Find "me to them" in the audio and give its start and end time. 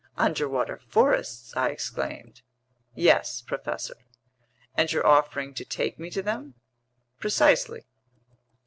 5.99-6.55